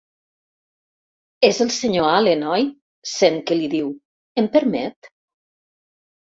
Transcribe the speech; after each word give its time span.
És 1.49 1.59
el 1.65 1.69
senyor 1.75 2.07
Allen, 2.13 2.45
oi? 2.53 2.65
—sent 3.11 3.37
que 3.51 3.59
li 3.61 3.69
diu— 3.75 3.93
Em 4.45 4.49
permet? 4.57 5.13